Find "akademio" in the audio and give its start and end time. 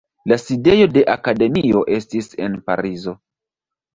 1.15-1.83